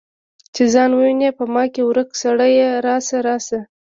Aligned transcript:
چې 0.55 0.63
ځان 0.73 0.89
وویني 0.93 1.29
په 1.37 1.43
ما 1.53 1.63
کې 1.73 1.81
ورک 1.89 2.09
سړیه 2.21 2.69
راشه، 2.85 3.17
راشه 3.27 3.59